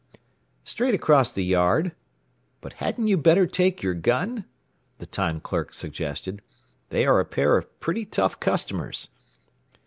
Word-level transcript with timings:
"Straight 0.63 0.95
across 0.95 1.31
the 1.31 1.43
yard. 1.45 1.91
But 2.59 2.73
hadn't 2.81 3.07
you 3.07 3.17
better 3.17 3.45
take 3.45 3.83
your 3.83 3.93
gun?" 3.93 4.45
the 4.97 5.05
time 5.05 5.39
clerk 5.39 5.75
suggested. 5.75 6.41
"They 6.89 7.05
are 7.05 7.19
a 7.19 7.23
pair 7.25 7.55
of 7.55 7.79
pretty 7.79 8.05
tough 8.05 8.39
customers." 8.39 9.09